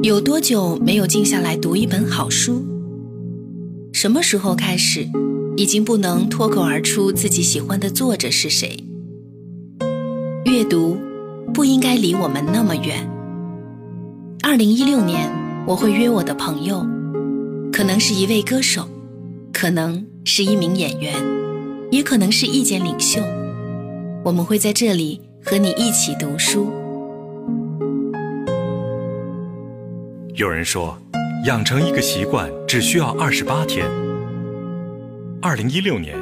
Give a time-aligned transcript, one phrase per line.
[0.00, 2.64] 有多久没有静下来读一本好书？
[3.92, 5.08] 什么时候开始，
[5.56, 8.84] 已经不能脱口而出自己喜欢的作者是谁？
[10.44, 10.96] 阅读
[11.52, 13.10] 不应该离我们那么远。
[14.44, 15.28] 二零一六年，
[15.66, 16.86] 我会约我的朋友，
[17.72, 18.88] 可能是一位歌手，
[19.52, 21.12] 可能是一名演员，
[21.90, 23.20] 也可能是意见领袖。
[24.24, 26.70] 我们会在这里和你一起读书。
[30.38, 30.96] 有人说，
[31.46, 33.84] 养成一个习惯只需要二十八天。
[35.42, 36.16] 二零一六年，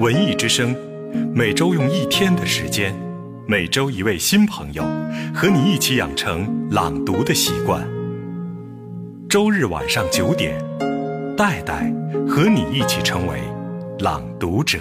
[0.00, 0.74] 文艺之声
[1.32, 2.92] 每周用一天的时间，
[3.46, 4.82] 每周一位新朋友，
[5.32, 7.88] 和你一起养成朗读的习惯。
[9.28, 10.60] 周日晚上九点，
[11.36, 11.94] 戴戴
[12.26, 13.38] 和你一起成为
[14.00, 14.80] 朗读者。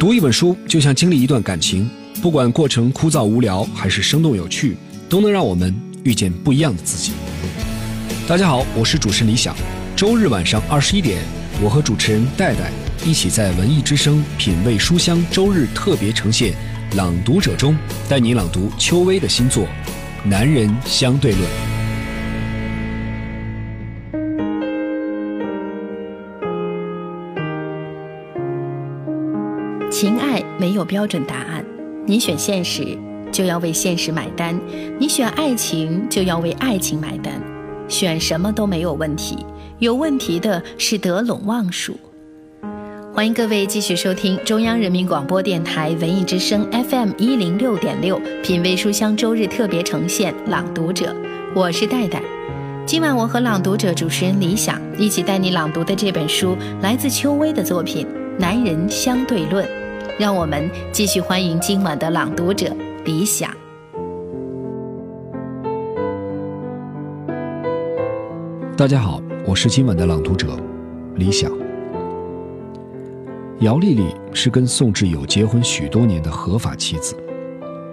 [0.00, 1.88] 读一本书，就像经历一段感情。
[2.22, 4.76] 不管过程枯燥无聊还是生动有趣，
[5.08, 7.12] 都能让我们遇见不一样的自己。
[8.26, 9.54] 大家好，我是主持人李想。
[9.94, 11.22] 周日晚上二十一点，
[11.62, 12.72] 我和主持人戴戴
[13.04, 16.52] 一起在文艺之声品味书香周日特别呈现
[16.96, 17.76] 《朗读者》中，
[18.08, 19.64] 带你朗读邱薇的新作
[20.28, 21.42] 《男人相对论》。
[29.90, 31.64] 情爱没有标准答案。
[32.08, 32.96] 你选现实，
[33.32, 34.54] 就要为现实买单；
[34.96, 37.32] 你选爱情，就要为爱情买单。
[37.88, 39.36] 选什么都没有问题，
[39.80, 41.98] 有问题的是得陇望蜀。
[43.12, 51.06] 欢迎各位继续收听中央人民广播电台文艺之声 FM 一零六点六，品味书香周日特别呈现《朗读者》，
[51.56, 52.22] 我是戴戴。
[52.86, 58.06] 今晚我和朗读者主持人李想一起带你朗读的这本书，来自邱薇的作品
[58.38, 59.66] 《男人相对论》。
[60.18, 63.54] 让我们继续欢迎今晚的朗读者李想。
[68.74, 70.58] 大家好，我是今晚的朗读者
[71.16, 71.52] 李想。
[73.60, 77.14] 姚丽丽是跟宋志友结婚许多年的合法妻子。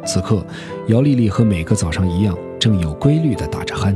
[0.05, 0.45] 此刻，
[0.87, 3.93] 姚丽丽和每个早上一样，正有规律的打着鼾。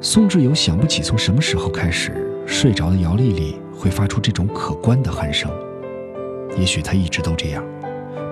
[0.00, 2.12] 宋志友想不起从什么时候开始，
[2.46, 5.50] 睡着的姚丽丽会发出这种可观的鼾声。
[6.58, 7.64] 也许他一直都这样，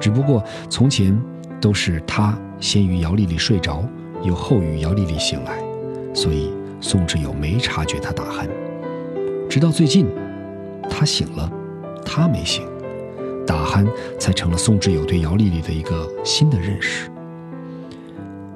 [0.01, 1.19] 只不过从前
[1.61, 3.84] 都是他先于姚丽丽睡着，
[4.23, 5.59] 又后于姚丽丽醒来，
[6.12, 8.49] 所以宋志友没察觉他打鼾。
[9.49, 10.06] 直到最近，
[10.91, 11.51] 他醒了，
[12.05, 12.67] 他没醒，
[13.47, 13.87] 打鼾
[14.19, 17.11] 才成了宋志友对姚丽丽的一个新的认识。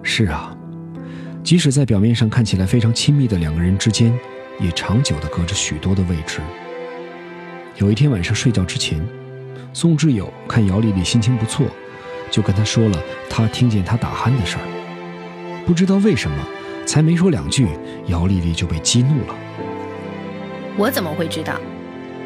[0.03, 0.55] 是啊，
[1.43, 4.13] 即使在表面上看起来非常亲密的两个人之间，
[4.61, 6.41] 也长久地隔着许多的未知。
[7.79, 9.01] 有一天晚上睡觉之前。
[9.73, 11.67] 宋志友看姚丽丽心情不错，
[12.31, 12.99] 就跟她说了
[13.29, 14.63] 他听见她打鼾的事儿。
[15.67, 16.37] 不知道为什么，
[16.85, 17.69] 才没说两句，
[18.07, 19.35] 姚丽丽就被激怒了。
[20.77, 21.55] 我怎么会知道？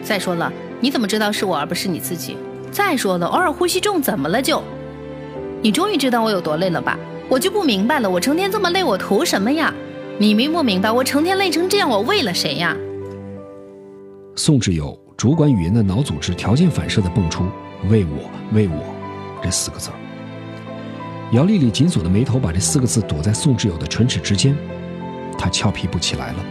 [0.02, 2.36] 再说了，你怎么知道是我而不是你自己？
[2.70, 4.62] 再说了，偶尔呼吸重怎么了就？
[5.62, 6.98] 你终于知道我有多累了吧？
[7.28, 9.72] 我就不明白了，我成天这么累，我图什么呀？
[10.18, 10.90] 你明不明白？
[10.90, 12.76] 我成天累成这样，我为了谁呀？
[14.34, 15.05] 宋志友。
[15.16, 17.48] 主管语言的脑组织条件反射地蹦出
[17.88, 18.94] “为我，为我”
[19.42, 19.88] 这四个字。
[21.32, 24.54] 姚丽丽紧锁的眉头把这四个字躲在宋志友的唇齿之间，
[25.38, 26.44] 她俏皮不起来了。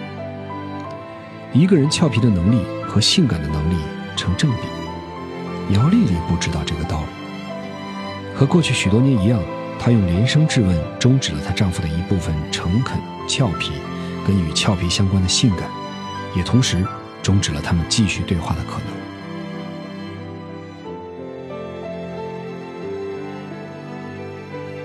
[1.54, 3.76] 一个人俏皮的能力和性感的能力
[4.16, 5.76] 成正比。
[5.76, 8.36] 姚丽丽不知道这个道理。
[8.36, 9.40] 和过去许多年一样，
[9.78, 13.00] 她用连声质问终止了她丈夫的一部分诚恳、
[13.30, 13.74] 俏皮，
[14.26, 15.70] 跟与俏皮相关的性感，
[16.36, 16.84] 也同时。
[17.26, 18.86] 终止了他们继续对话的可能。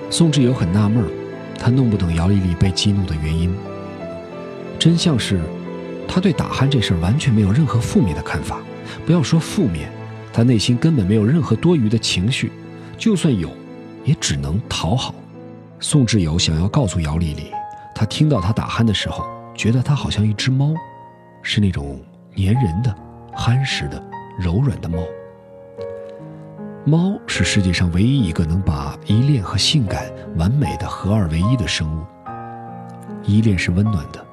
[0.08, 1.04] 宋志友很纳闷
[1.58, 3.54] 他弄不懂姚丽丽被激怒的原因。
[4.78, 5.38] 真相是，
[6.08, 8.60] 他对打鼾这事儿完全没有任何负面的看法。
[9.04, 9.92] 不要说负面，
[10.32, 12.50] 他内心根本没有任何多余的情绪，
[12.96, 13.50] 就算有，
[14.02, 15.14] 也只能讨好。
[15.78, 17.52] 宋志友想要告诉姚丽丽，
[17.94, 20.72] 他听到他打鼾的时候，觉得他好像一只猫，
[21.42, 22.00] 是那种。
[22.36, 22.94] 粘人的、
[23.32, 24.02] 憨实的、
[24.38, 24.98] 柔软的猫。
[26.84, 32.04] 猫是世界上唯一一个能把依恋和性感完美的合二为一的生物。
[33.22, 34.26] 依恋是温暖的，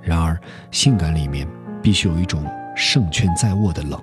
[0.00, 0.38] 然而
[0.70, 1.46] 性感里面
[1.82, 2.44] 必须有一种
[2.76, 4.00] 胜券在握的冷。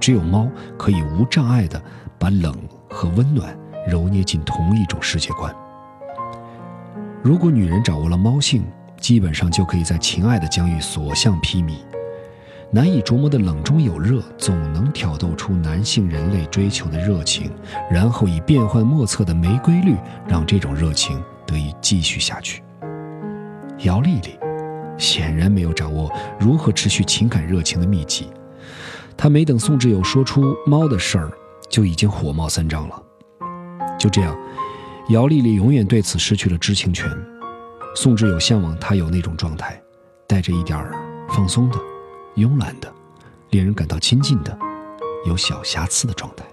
[0.00, 1.80] 只有猫可以无障碍地
[2.18, 2.54] 把冷
[2.88, 3.56] 和温暖
[3.86, 5.54] 揉捏进同一种世界观。
[7.22, 8.64] 如果女人掌握了猫性，
[9.00, 11.78] 基本上就可以在情爱的疆域所向披靡。
[12.70, 17.50] 难以琢磨的冷中有热，总能挑逗出男性人类追求的热情，
[17.90, 19.96] 然后以变幻莫测的没规律，
[20.26, 22.62] 让这种热情得以继续下去。
[23.80, 24.38] 姚丽丽
[24.98, 28.30] 显然没有掌握如何持续情感热情的秘籍，
[29.16, 31.30] 她没等宋志友说出猫的事儿，
[31.70, 33.02] 就已经火冒三丈了。
[33.98, 34.36] 就这样，
[35.10, 37.10] 姚丽丽永远对此失去了知情权。
[37.94, 39.80] 宋志友向往她有那种状态，
[40.26, 40.92] 带着一点儿
[41.28, 41.78] 放松的。
[42.36, 42.92] 慵懒的，
[43.50, 44.56] 令人感到亲近的，
[45.26, 46.44] 有小瑕疵的状态。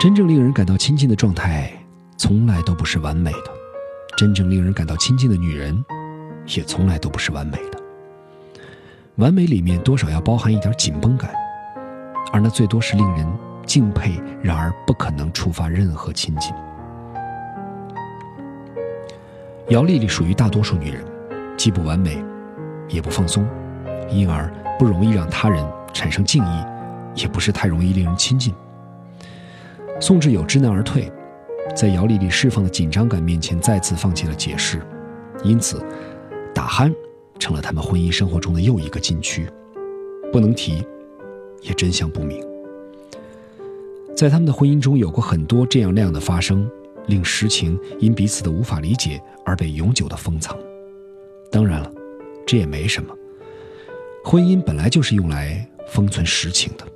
[0.00, 1.70] 真正令人感到亲近的状态，
[2.16, 3.50] 从来都不是完美的。
[4.16, 5.84] 真正令人感到亲近的女人，
[6.56, 7.78] 也从来都不是完美的。
[9.16, 11.30] 完美里面多少要包含一点紧绷感，
[12.32, 13.26] 而那最多是令人
[13.66, 16.54] 敬佩，然而不可能触发任何亲近。
[19.68, 21.04] 姚丽丽属于大多数女人，
[21.58, 22.24] 既不完美。
[22.88, 23.46] 也不放松，
[24.10, 26.64] 因而不容易让他人产生敬意，
[27.14, 28.54] 也不是太容易令人亲近。
[30.00, 31.10] 宋志友知难而退，
[31.74, 34.80] 在姚丽丽释放的紧张感面前，再次放弃了解释，
[35.42, 35.82] 因此，
[36.54, 36.94] 打鼾
[37.38, 39.48] 成了他们婚姻生活中的又一个禁区，
[40.30, 40.86] 不能提，
[41.62, 42.46] 也真相不明。
[44.14, 46.70] 在他们的婚姻中，有过很多这样那样的发生，
[47.06, 50.56] 令实情因彼此的无法理解而被永久的封藏。
[51.50, 51.90] 当然了。
[52.46, 53.12] 这也没什么，
[54.24, 56.86] 婚姻本来就是用来封存实情的。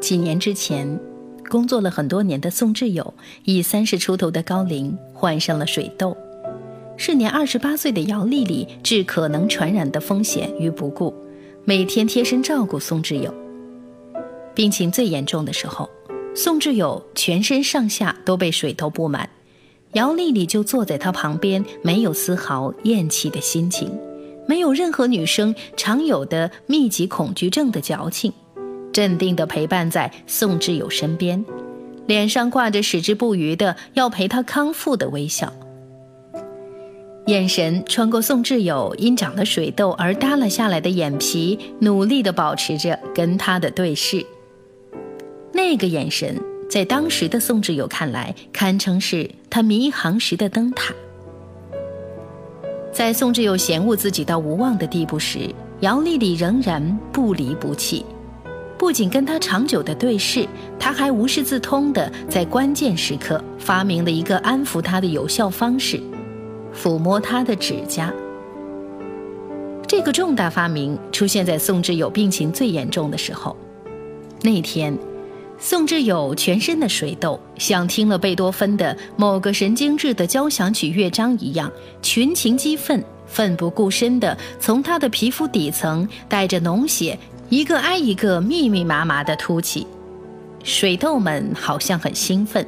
[0.00, 1.00] 几年之前，
[1.48, 3.14] 工作了很多年的宋志友，
[3.44, 6.16] 以三十出头的高龄患上了水痘。
[6.96, 11.14] 是年二十八岁的姚丽丽置可能传染的风险于不顾，
[11.64, 13.32] 每天贴身照顾宋志友。
[14.54, 15.88] 病情最严重的时候，
[16.34, 19.28] 宋志友全身上下都被水痘布满。
[19.92, 23.90] 姚丽丽就坐在他旁边，没有丝毫厌弃的心情，
[24.46, 28.32] 没有任何女生常有的密集恐惧症的矫情，
[28.92, 31.42] 镇定地陪伴在宋志友身边，
[32.06, 35.50] 脸上挂着矢志不渝的要陪他康复的微笑，
[37.26, 44.26] 眼神穿过宋志友因长了水痘而耷拉下来的眼皮，努力地保持着跟他的对视，
[45.54, 46.38] 那个眼神。
[46.68, 50.92] 在当时的宋志友看来，堪称是他迷航时的灯塔。
[52.92, 55.48] 在宋志友嫌恶自己到无望的地步时，
[55.80, 58.04] 姚丽丽仍然不离不弃，
[58.76, 60.46] 不仅跟他长久的对视，
[60.78, 66.00] 他还无师自通的在关键时刻发明了一个安抚他的有效方式——
[66.74, 68.12] 抚摸他的指甲。
[69.86, 73.56] 这个重大发明出现在宋志友病情最严重的时候，
[74.42, 74.98] 那天。
[75.58, 81.70] 宋志友全身的水痘，像听了贝多芬的某个神经质的交响曲乐章一样，
[82.02, 87.18] 群情激愤、奋不顾身地从他的皮肤底层带着脓血，
[87.48, 89.86] 一个挨一个密密麻麻地凸起。
[90.62, 92.64] 水痘们好像很兴奋，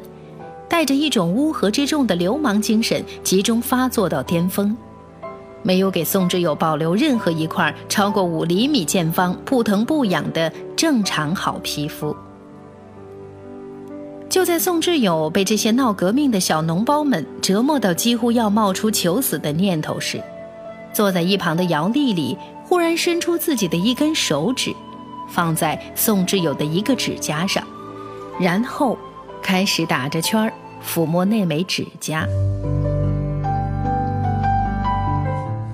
[0.66, 4.74] 带着一种乌合之众的流氓精神，集中发作到巅峰，
[5.62, 12.16] 没有给宋志友保留任何一块超过五厘米见方、不疼不痒的正常好皮肤。
[14.38, 20.22] 就在宋志友被这些闹革命的小脓包们折磨到几乎要冒出求死的念头时，
[20.92, 24.72] 坐在一旁的姚丽丽忽然伸出自己的一根手指，
[25.28, 27.66] 放在宋志友的一个指甲上，
[28.38, 28.96] 然后
[29.42, 30.52] 开始打着圈儿
[30.86, 32.24] 抚摸那枚指甲。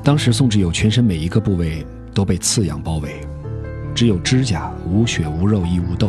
[0.02, 3.20] 当时宋志友全身每一个部位都被刺痒包围，
[3.94, 6.08] 只有指甲无血无肉亦无痘。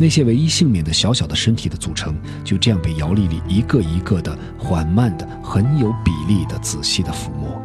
[0.00, 2.14] 那些唯一幸免的小小的身体的组成，
[2.44, 7.60] 就这样被姚丽丽一个一个的缓慢的、很有比例的、仔细的抚摸。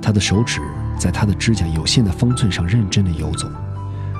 [0.00, 0.62] 她的手指
[0.98, 3.46] 在她的指甲有限的方寸上认真的游走，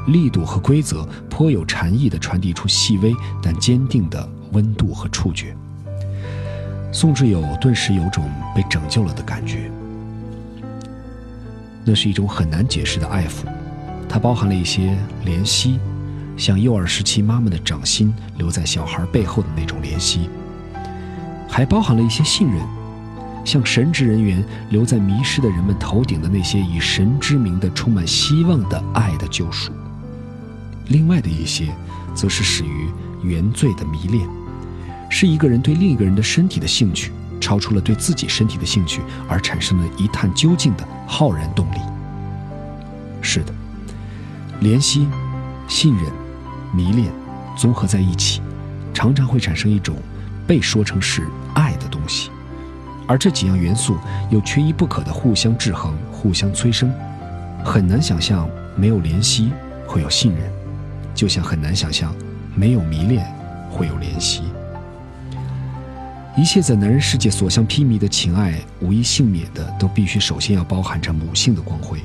[0.09, 5.57] 力度和规则颇有禅意的传递出细微但坚定的温度和触觉。
[6.93, 9.71] 宋志友顿时有种被拯救了的感觉。
[11.85, 13.47] 那是一种很难解释的爱抚，
[14.11, 15.79] 它包含了一些怜惜。
[16.39, 20.31] 像幼儿时期妈妈的掌心留在小孩背后的那种怜惜，
[21.49, 22.65] 还包含了一些信任，
[23.45, 29.73] 像神职人员留在迷失的人们头顶的那些以神之名的充满希望的爱的救赎。
[30.87, 31.75] 另外的一些，
[32.15, 32.89] 则是始于
[33.23, 34.27] 原罪的迷恋，
[35.11, 41.79] 是一个人对另一个人的身体的兴趣超出了对自己身体的兴趣而产生了一探究竟的浩然动力。
[43.21, 43.53] 是的，
[44.63, 45.09] 怜惜，
[45.67, 46.18] 信任。
[46.75, 47.11] 迷恋
[47.57, 48.41] 综合在一起，
[48.95, 49.97] 常常会产生一种
[50.47, 52.31] 被说成是爱的东西，
[53.07, 53.97] 而这几样元素
[54.31, 56.93] 又缺一不可的互相制衡、互相催生，
[57.65, 59.51] 很难想象没有怜惜
[59.87, 60.43] 会有信任，
[61.15, 62.15] 就像很难想象
[62.55, 63.27] 没有迷恋
[63.71, 64.43] 会有怜惜。
[66.37, 71.99] 一切在男人世界所向披靡的情爱，无一幸免的，都必须首先要包含着母性的光辉。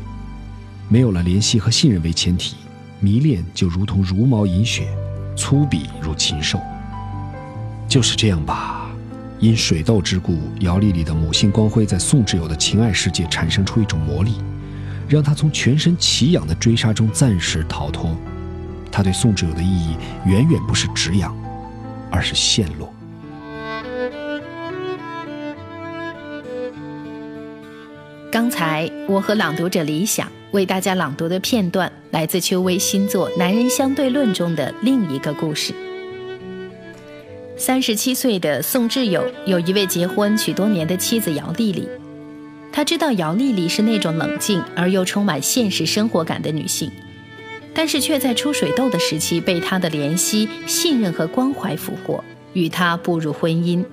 [0.89, 2.55] 没有了怜惜和信任为前提，
[3.03, 4.87] 迷恋就如同茹毛饮血，
[5.35, 6.57] 粗鄙如禽兽。
[7.85, 8.89] 就是这样吧。
[9.39, 14.35] 因水痘之故，姚丽丽的母性光辉在宋志友的情爱世界产生出一种魔力，
[15.09, 18.15] 让他从全身奇痒的追杀中暂时逃脱。
[18.89, 21.35] 他对宋志友的意义远远不是止痒，
[22.09, 22.92] 而是陷落。
[28.33, 35.71] 刚才我和朗读者李想为大家朗读的片段，来自邱薇新作《男人相对论》中的另一个故事。
[37.55, 41.87] 三十七岁的宋志友有一位结婚许多年的妻子姚丽丽，
[42.71, 46.91] 他知道姚丽丽是那种冷静而又充满现实生活感的女性，
[47.71, 52.23] 但是却在出水痘的时期被她的怜惜、信任和关怀俘获，
[52.53, 53.85] 与她步入婚姻。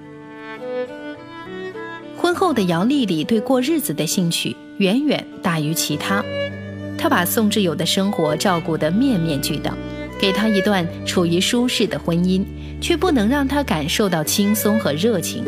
[2.30, 6.24] 婚后的姚丽丽对过日子的兴趣远远大于其他，
[6.96, 9.74] 她把宋志友的生活照顾得面面俱到。
[10.16, 12.44] 给他一段处于舒适的婚姻，
[12.80, 15.44] 却不能让他感受到轻松和热情。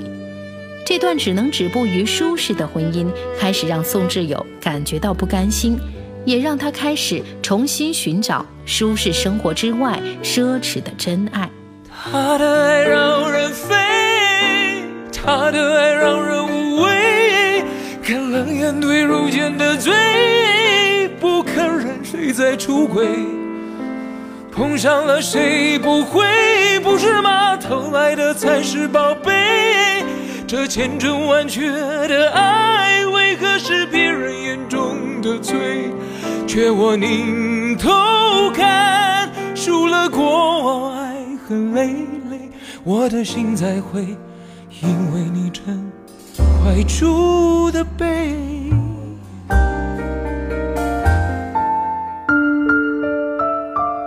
[0.85, 3.07] 这段只能止步于舒适的婚姻，
[3.39, 5.79] 开始让宋志友感觉到不甘心，
[6.25, 11.49] 也让他开始重新寻找舒适生活之外奢侈的真爱。
[12.11, 13.77] 他的爱让人飞，
[15.13, 16.62] 他的爱让人无，
[18.03, 23.07] 看冷眼对如剑的嘴，不肯认谁在出轨。
[24.51, 26.25] 碰上了谁不会？
[26.83, 27.57] 不是吗？
[27.57, 30.05] 偷来的才是宝贝。
[30.49, 35.93] 这千真万确的爱，为何是别人眼中的罪？
[36.45, 37.89] 却我拧头
[38.53, 41.15] 看，输了过往爱
[41.47, 41.87] 恨累
[42.31, 42.51] 累，
[42.83, 44.03] 我的心在灰，
[44.83, 45.91] 因为你真
[46.65, 48.37] 怀出的悲。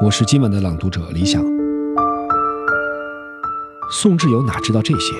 [0.02, 1.44] 我是今晚的朗读者李想。
[3.92, 5.14] 宋志友哪知道这些？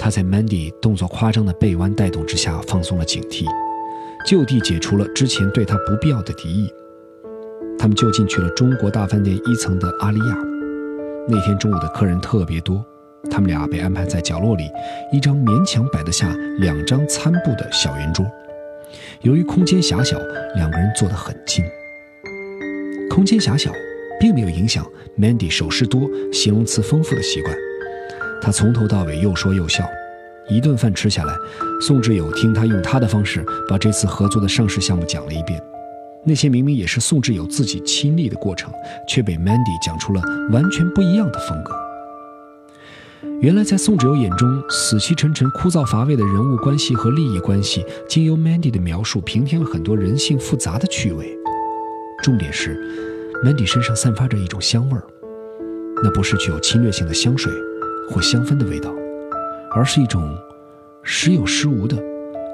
[0.00, 3.44] 他在 Mandy 动作夸张的背弯带动之下，放松了警惕，
[4.26, 6.68] 就地解除了之前对他不必要的敌意。
[7.78, 10.36] 他们就近去了中国大饭店一层的阿利亚。
[11.28, 12.84] 那天中午的客人特别多，
[13.30, 14.70] 他们俩被安排在角落里
[15.12, 18.26] 一张勉强摆得下两张餐布的小圆桌。
[19.22, 20.18] 由于空间狭小，
[20.54, 21.64] 两个人坐得很近。
[23.10, 23.70] 空间狭小。
[24.20, 24.84] 并没有影响
[25.16, 27.56] Mandy 手势多、形容词丰富的习惯。
[28.42, 29.88] 他从头到尾又说又笑。
[30.48, 31.32] 一顿饭吃下来，
[31.80, 35.62] 宋志友听他用他的方式把这次合作的上市项目讲了一遍。
[36.24, 38.72] 那些明明也是宋志友自己亲历的过程，
[39.06, 40.20] 却被 Mandy 讲出了
[40.50, 41.72] 完全不一样的风格。
[43.40, 51.36] 原来，在宋志友眼中，死气沉沉、枯燥乏味的人物关系和利益关系，经由 Mandy 的描述，平添了很多人性复杂的趣味。
[52.22, 52.76] 重点是。
[53.44, 55.04] Mandy 身上散发着一种香味儿，
[56.02, 57.52] 那不是具有侵略性的香水
[58.10, 58.92] 或香氛的味道，
[59.72, 60.36] 而是一种
[61.04, 61.96] 时有时无的，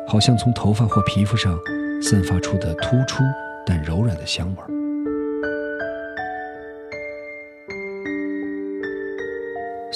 [0.07, 1.59] 好像从头发或皮肤上
[2.03, 3.23] 散发出的突出
[3.67, 4.84] 但柔软的香味儿。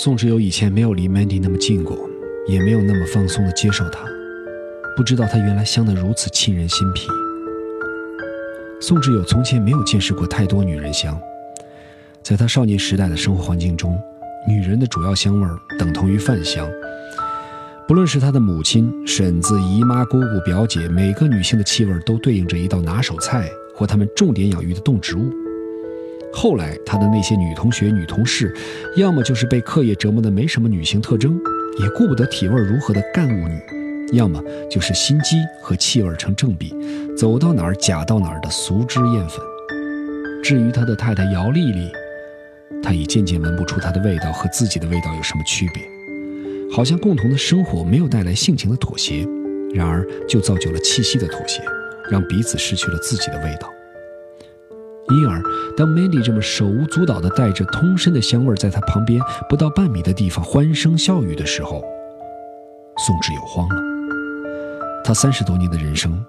[0.00, 2.08] 宋志友以前没有离 Mandy 那么近过，
[2.46, 4.04] 也没有那么放松的接受她，
[4.96, 7.08] 不知道她原来香得如此沁人心脾。
[8.80, 11.20] 宋志友从前没有见识过太多女人香，
[12.22, 13.98] 在他少年时代的生活环境中，
[14.46, 16.70] 女人的主要香味等同于饭香。
[17.88, 25.28] 不论是他的母亲、婶子、姨妈、姑姑、表姐，每个女性的气味都对应着一道拿手菜或他们重点养育的动植物。
[26.32, 28.54] 后来，他的那些女同学、女同事，
[28.96, 31.38] 要么就是被课业折磨的没什么女性特征，
[31.80, 33.60] 也顾不得体味如何的干物女。
[34.12, 36.74] 要么就是心机和气味成正比，
[37.16, 39.38] 走到哪儿假到哪儿的俗脂艳粉。
[40.42, 41.90] 至于他的太太姚丽丽，
[42.82, 45.82] 他已渐渐闻不出她的味道和自己的味道有什么区别，
[46.74, 49.26] 好像共同的生活没有带来性情的妥协，
[49.74, 51.60] 然而就造就了气息的妥协，
[52.10, 53.68] 让彼此失去了自己的味道。
[55.10, 55.42] 因而，
[55.74, 61.82] 当 Mandy 这么手舞足蹈地带着通身的香味在他旁边不到半米的地方欢声笑语的时候，
[63.06, 63.76] 宋志友慌了。
[65.02, 66.22] 他三十多年的人生，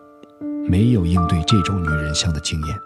[0.65, 2.77] 没有应对这种女人香的经验。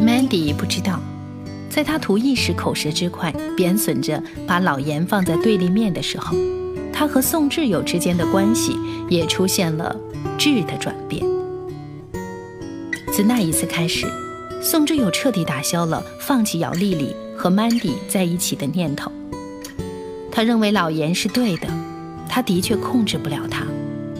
[0.00, 0.98] Mandy 不知道，
[1.70, 6.36] 在他图一时口舌之快，贬损着把老严放在对立面的时候，
[6.98, 8.76] 他和宋智友之间的关系
[9.08, 9.94] 也出现了
[10.36, 11.24] 质的转变。
[13.12, 14.04] 自那一次开始，
[14.60, 19.12] 宋智友彻底打消了放弃姚丽丽和 Mandy 在一起的念头。
[20.32, 21.68] 他认为老严是对的，
[22.28, 23.64] 他的确控制不了他。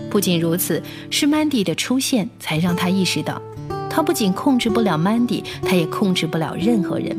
[0.08, 0.80] 不仅如此，
[1.10, 3.42] 是 Mandy 的出现才让他意识到，
[3.90, 7.16] 他不仅控制不了 Mandy，他也控制不了任何人，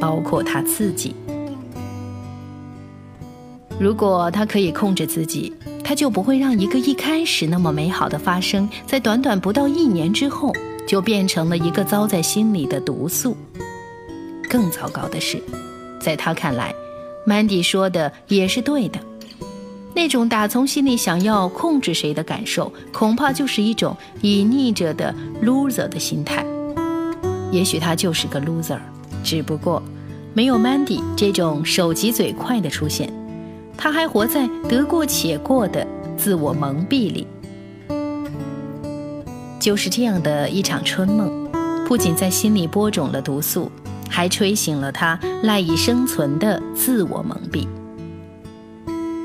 [0.00, 1.14] 包括他自己。
[3.78, 5.52] 如果他可以控制自己，
[5.82, 10.52] 他就不会让一个一开始那么美好的发生，在短短不到一年之后，
[10.86, 13.36] 就变成了一个糟在心里的毒素。
[14.48, 15.42] 更糟糕的是，
[16.00, 16.74] 在他看来
[17.26, 19.00] ，Mandy 说的也是对的。
[19.94, 26.46] 那种打从心里想要控制谁的感受，恐怕就是一种隐匿着的 loser 的心态。
[27.50, 28.78] 也许他就是个 loser，
[29.22, 29.82] 只不过
[30.32, 33.12] 没有 Mandy 这种手疾嘴快的出现，
[33.82, 35.84] 他还活在得过且过的
[36.16, 37.26] 自我蒙蔽里。
[39.58, 41.50] 就是这样的一场春梦，
[41.84, 43.72] 不仅在心里播种了毒素，
[44.08, 47.66] 还吹醒了他赖以生存的自我蒙蔽。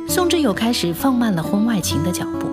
[0.08, 2.48] 宋智友开始放慢了婚外情的脚步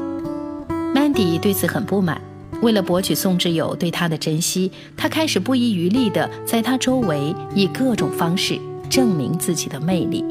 [0.94, 2.20] ，Mandy 对此很不满。
[2.60, 8.58] 为了博取宋智友对他的珍惜，他开始不遗余力地在他周围以各种方式
[8.90, 10.22] 证明自己的魅力，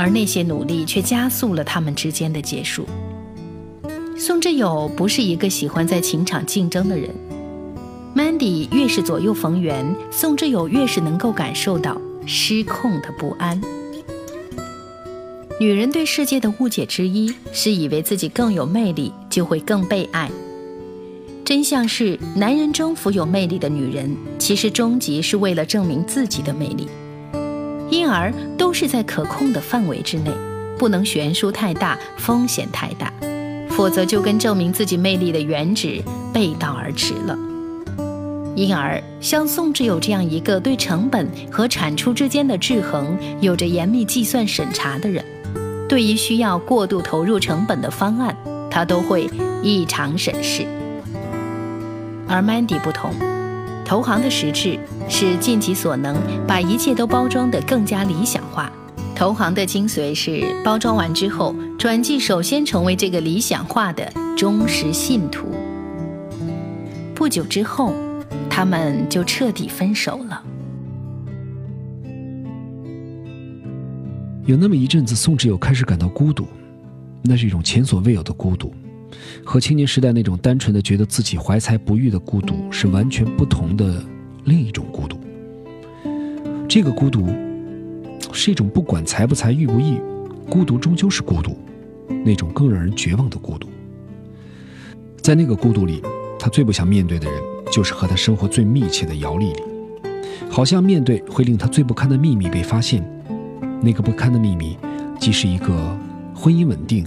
[0.00, 2.86] 而那些努力却加速了他们之间的结束。
[4.16, 7.10] 宋智友不是一个喜欢在情场竞争的人
[8.16, 13.60] ，Mandy 越是左右逢源，宋智友越是能够感受到失控的不安。
[15.60, 20.30] 女人对世界的误解之一是以为自己更有魅力就会更被爱。
[21.44, 26.88] 真相是，男人征服有魅力的女人，其实终极是为了证明自己的魅力，
[27.90, 30.30] 因而都是在可控的范围之内，
[30.78, 33.12] 不能悬殊太大，风险太大，
[33.68, 37.36] 否则就跟证明自己魅力的原旨背道而驰了。
[38.56, 45.24] 因而，像宋智友这样一个对成本和产出之间的制衡有着严密计算审查的人。
[45.88, 48.36] 对于需要过度投入成本的方案，
[48.70, 49.28] 他都会
[49.62, 50.64] 异常审视。
[52.28, 53.12] 而 Mandy 不同，
[53.90, 58.72] 投行的实质是尽其所能把一切都包装得更加理想化。
[59.16, 65.48] 投行的精髓是包装完之后，转寄首先成为这个理想化的忠实信徒。
[67.16, 67.92] 不久之后，
[68.48, 70.40] 他们就彻底分手了。
[74.46, 76.46] 有那么一阵子，宋智友开始感到孤独，
[77.24, 78.72] 那是一种前所未有的孤独，
[79.44, 84.02] 和青年时代那种单纯的觉得自己怀才不遇的孤独是完全不同的
[84.44, 85.18] 另一种孤独。
[86.68, 87.28] 这个孤独
[88.32, 90.00] 是一种不管才不才遇不遇，
[90.48, 91.56] 孤独终究是孤独，
[92.24, 93.68] 那种更让人绝望的孤独。
[95.20, 96.02] 在那个孤独里，
[96.38, 97.40] 他最不想面对的人
[97.72, 99.62] 就是和他生活最密切的姚丽丽，
[100.48, 103.04] 好像面对会令他最不堪的秘密被发现。
[103.82, 104.76] 那个不堪的秘密，
[105.18, 105.98] 既是一个
[106.34, 107.04] 婚姻稳定、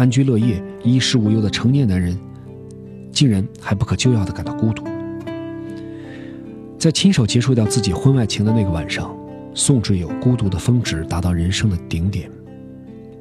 [0.00, 2.18] 安居乐业、衣食无忧的成年男人，
[3.12, 4.82] 竟然还不可救药地感到孤独。
[6.78, 9.14] 在亲手结束掉自己婚外情的那个晚上，
[9.52, 12.30] 宋智友孤独的峰值达到人生的顶点。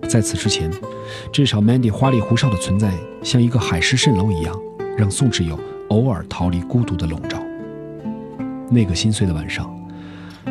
[0.07, 0.71] 在此之前，
[1.33, 4.57] 至少 Mandy 花里胡哨的存在，像一个海市蜃楼一样，
[4.97, 7.37] 让宋智友偶尔逃离孤独的笼罩。
[8.71, 9.69] 那个心碎的晚上。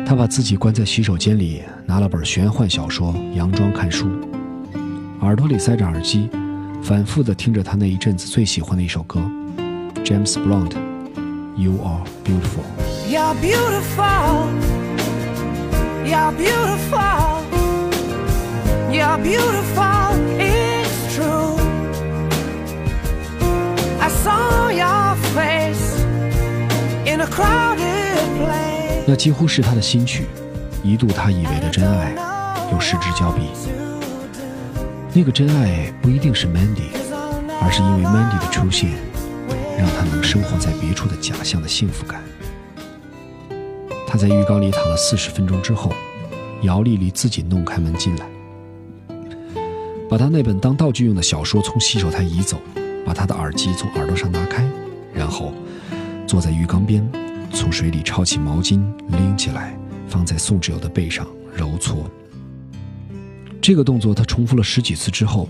[0.05, 4.07] 他把自己关在洗手间里，拿了本玄幻小说，佯装看书，
[5.21, 6.29] 耳朵里塞着耳机，
[6.81, 9.19] 反复的听着他那一阵子最喜欢的一首歌
[10.03, 10.71] ，James Blunt，
[11.57, 12.63] 《You Are Beautiful》。
[13.09, 14.47] You're beautiful,
[16.05, 17.43] you're beautiful,
[18.89, 21.57] you're beautiful, it's true.
[23.99, 25.99] I saw your face
[27.05, 29.03] in a crowded place.
[29.05, 30.27] 那几乎是他的新曲，
[30.81, 32.15] 一度他以为的真爱，
[32.71, 33.49] 又失之交臂。
[35.19, 36.91] 那个真爱不一定是 Mandy，
[37.61, 38.89] 而是因为 Mandy 的出现，
[39.77, 42.23] 让他能生活在别处的假象的幸福感。
[44.07, 45.91] 他在浴缸里躺了四十分钟之后，
[46.61, 48.25] 姚丽丽自己弄开门进来，
[50.09, 52.57] 把他那本当道具用的小说从洗手台移走，
[53.05, 54.65] 把他的耳机从耳朵上拿开，
[55.13, 55.53] 然后
[56.25, 57.05] 坐在浴缸边。
[57.51, 59.77] 从水里抄起毛巾，拎起来，
[60.07, 62.09] 放在宋志友的背上揉搓。
[63.61, 65.47] 这个动作他重复了十几次之后，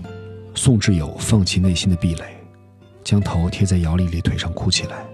[0.54, 2.24] 宋志友放弃内心的壁垒，
[3.04, 5.06] 将头贴在姚丽丽腿上哭起来。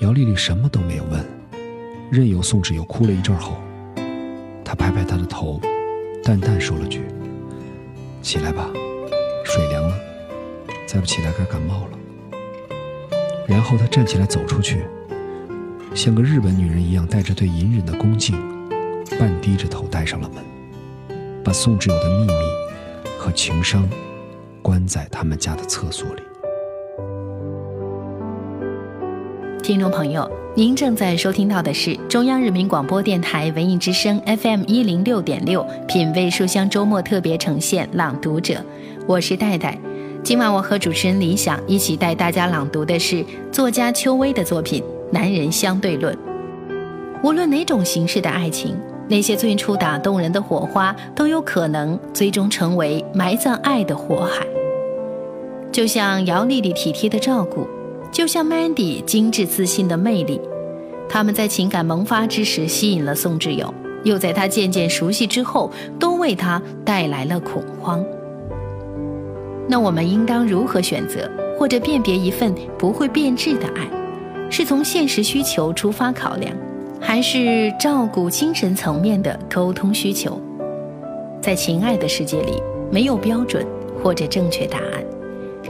[0.00, 1.24] 姚丽丽什么都没有问，
[2.10, 3.56] 任由宋志友哭了一阵后，
[4.64, 5.60] 他拍拍他的头，
[6.22, 7.02] 淡淡说了句
[8.22, 8.70] ：“起来吧，
[9.44, 9.98] 水凉了，
[10.86, 11.98] 再不起来该感冒了。”
[13.48, 14.84] 然后他站起来走出去，
[15.94, 18.36] 像个日本女人一样，带着对隐忍的恭敬，
[19.18, 20.44] 半低着头带上了门，
[21.48, 22.32] 把宋志友的秘密
[23.18, 23.88] 和情商
[24.60, 26.20] 关在他们家的厕所里。
[29.62, 38.52] 听众朋友，您正在收听到的是中央人民广播电台文艺之声 FM 一零六点六品味书香周末特别呈现《朗读者》，
[39.06, 39.78] 我是戴戴。
[40.22, 46.14] 今晚我和主持人李想一起带大家朗读的是作家邱薇的作品《男人相对论》。
[47.24, 48.76] 无论哪种形式的爱情，
[49.08, 54.46] 那些最初打动人的火花，都有可能最终成为埋葬爱的火海。
[55.72, 57.66] 就像姚丽丽体贴的照顾，
[58.12, 60.40] 就像 Mandy 精致自信的魅力，
[61.08, 63.72] 他们在情感萌发之时吸引了宋志友，
[64.04, 68.04] 又在他渐渐熟悉之后，都为他带来了恐慌。
[69.66, 73.88] 那我们应当如何选择或者辨别一份不会变质的爱？
[74.50, 76.50] 是从现实需求出发考量，
[77.00, 80.40] 还是照顾精神层面的沟通需求？
[81.40, 83.64] 在情爱的世界里，没有标准
[84.02, 85.04] 或者正确答案，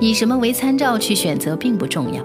[0.01, 2.23] 以什么为参照去选择并不重要，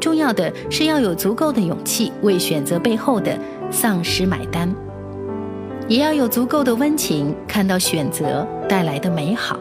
[0.00, 3.36] 重要的是要有足够的勇气为选择背后的
[3.70, 4.72] 丧失买单，
[5.88, 9.58] 也要有足够的温情看到选择带来的美好。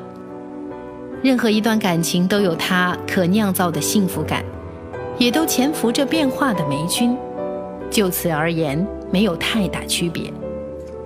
[1.22, 4.44] 任何一段感情都有它可酿造的幸福感，
[5.18, 7.18] 也都潜伏着变化的霉菌。
[7.94, 10.24] 就此而言，没有太大区别。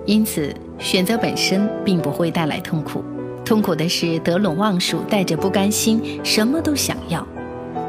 [0.06, 3.04] 因此，选择本身并不会带来痛苦，
[3.44, 7.26] 痛苦的是得陇望蜀，带着不甘心，什么都想要。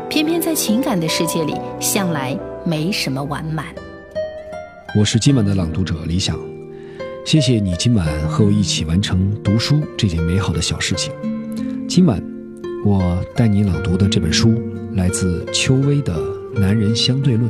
[0.09, 3.67] 偏偏在情感的世界里，向来没什么完满。
[4.99, 6.37] 我是今晚的朗读者李想，
[7.25, 11.13] 谢谢你今晚和我一起完成读书这件美好的小事情。
[11.87, 12.21] 今晚，
[12.85, 14.61] 我带你朗读的这本书
[14.95, 16.13] 来自邱薇的
[16.59, 17.49] 《男人相对论》。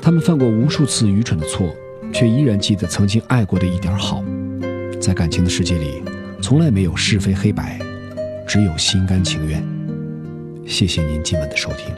[0.00, 1.74] 他们犯过无数次愚蠢的错，
[2.12, 4.24] 却依然记得曾经爱过的一点好。
[5.00, 6.02] 在感情的世界里，
[6.40, 7.78] 从来没有是非黑白，
[8.46, 9.62] 只有心甘情愿。
[10.66, 11.94] 谢谢您今晚的收听。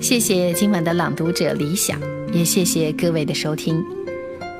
[0.00, 2.00] 谢谢今晚的朗读者李想，
[2.32, 3.82] 也谢谢各位的收听。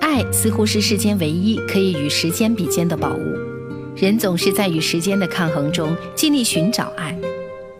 [0.01, 3.95] 爱似乎是世间唯一可以与时间比肩的宝物。
[3.97, 7.17] 人总是在与时间的抗衡中尽力寻找爱，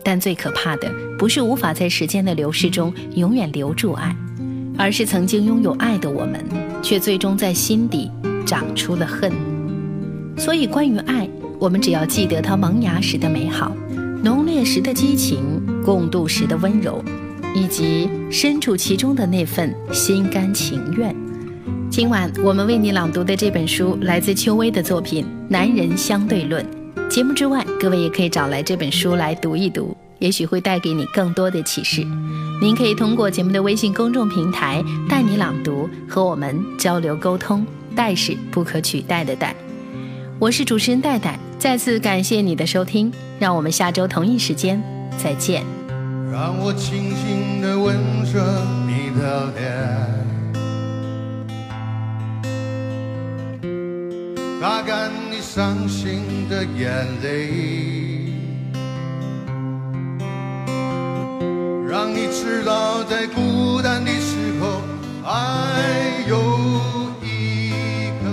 [0.03, 4.15] 但最可怕的不是无法在时间的流逝中永远留住爱，
[4.79, 6.41] 而是曾经拥有爱的我们，
[6.81, 8.09] 却最终在心底
[8.45, 9.29] 长出了恨。
[10.37, 11.27] 所以，关于爱，
[11.59, 13.75] 我们只要记得它萌芽时的美好，
[14.23, 17.03] 浓烈时的激情，共度时的温柔，
[17.53, 21.13] 以及身处其中的那份心甘情愿。
[21.89, 26.65] 今晚我们为你朗读的这本书来自邱薇的作品《男人相对论》。
[27.09, 32.05] 节目之外，各位也可以找来这本书来读一读，也许会带给你更多的启示。
[32.61, 37.65] 您可以通过节目的微信公众平台“带你朗读”和我们交流沟通。
[37.95, 39.55] 戴是不可取代的代。
[40.37, 44.81] 我是主持人戴戴，再次感谢你的收听，让我们下周同一时间
[45.17, 45.65] 再见。
[46.31, 47.95] 让我轻轻地吻
[48.31, 48.39] 着
[48.87, 50.19] 你的脸。
[54.61, 58.18] 擦干你伤心的眼泪，
[61.89, 64.79] 让你知道在孤单的时候
[65.23, 66.37] 还有
[67.23, 68.29] 一个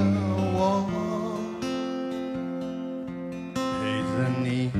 [0.52, 0.84] 我
[3.56, 4.14] 陪着
[4.44, 4.70] 你。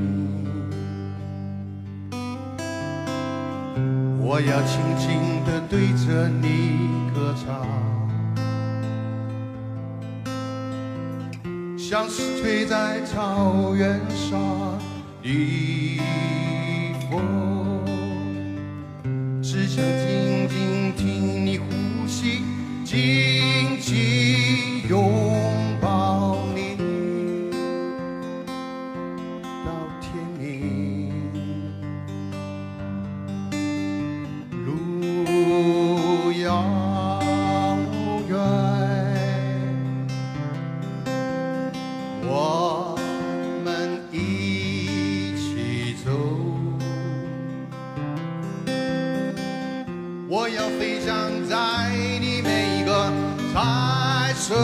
[4.21, 6.45] 我要轻轻地对着你
[7.15, 7.65] 歌唱。
[11.79, 14.79] 像是吹在草原上
[15.23, 15.99] 的
[17.11, 17.46] 风，
[22.87, 25.11] 紧紧拥
[25.81, 26.77] 抱你
[29.65, 31.11] 到天明。
[34.53, 36.63] 路遥
[38.29, 38.39] 远。
[42.23, 42.97] 我
[43.65, 46.09] 们一起走，
[50.29, 51.57] 我要飞翔在
[52.21, 52.36] 你
[53.57, 54.55] 彩色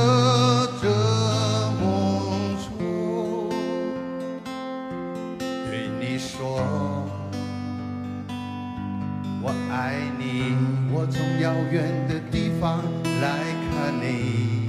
[0.82, 0.86] 的
[1.80, 3.48] 梦中，
[5.70, 6.60] 对你说
[9.40, 10.54] 我爱你，
[10.92, 12.84] 我从遥远的地方
[13.22, 13.24] 来
[13.70, 14.68] 看你。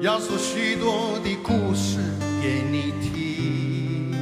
[0.00, 1.98] 要说许多的故事
[2.40, 4.16] 给你听，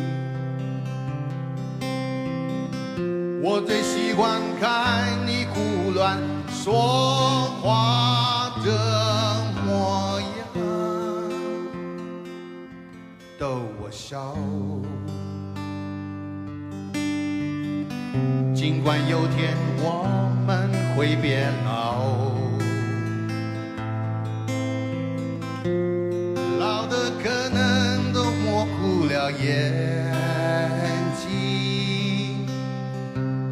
[3.40, 4.40] 我最喜欢
[14.08, 14.36] 笑。
[18.54, 20.06] 尽管有天我
[20.46, 22.04] 们会变老，
[26.60, 29.74] 老的可能都模糊了眼
[31.16, 32.46] 睛，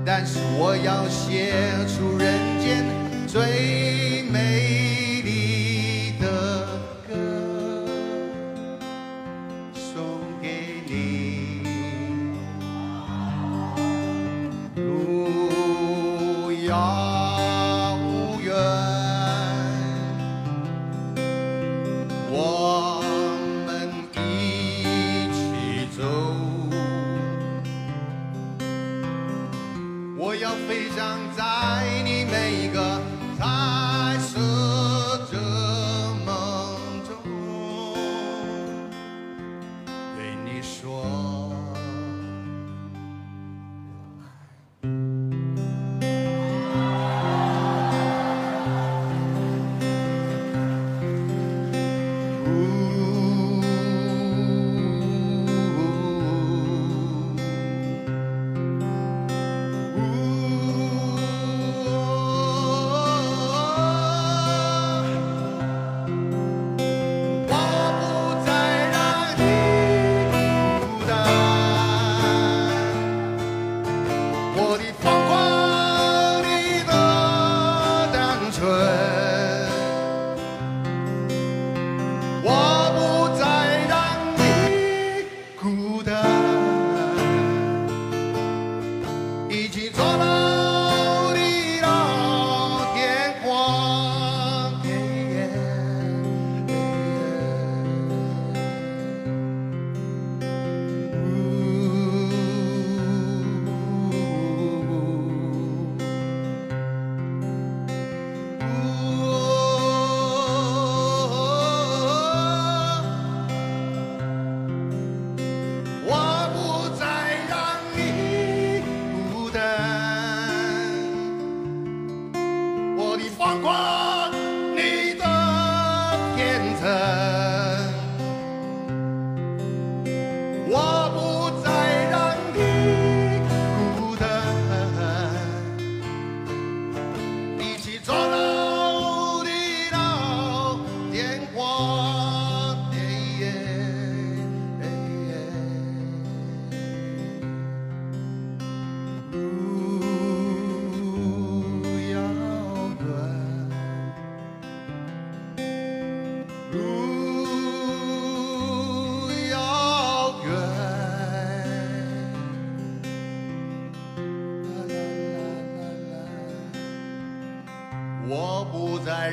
[0.06, 1.52] 但是我要写
[1.88, 2.84] 出人间
[3.26, 3.83] 最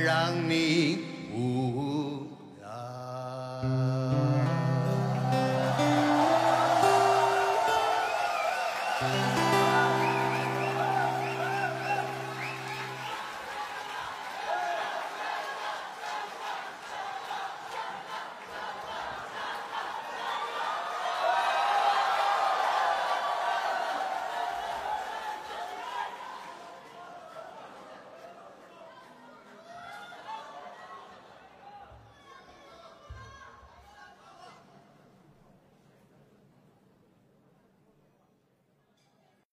[0.01, 0.90] 让你